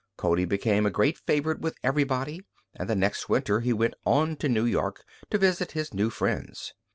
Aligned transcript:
Cody 0.17 0.45
became 0.45 0.87
a 0.87 0.89
great 0.89 1.15
favorite 1.15 1.59
with 1.59 1.77
everybody, 1.83 2.41
and 2.73 2.89
the 2.89 2.95
next 2.95 3.29
winter 3.29 3.59
he 3.59 3.71
went 3.71 3.93
on 4.03 4.35
to 4.37 4.49
New 4.49 4.65
York 4.65 5.03
to 5.29 5.37
visit 5.37 5.73
his 5.73 5.93
new 5.93 6.09
friends. 6.09 6.73